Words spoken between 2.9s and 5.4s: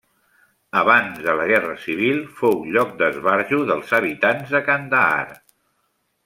d'esbarjo pels habitants de Kandahar.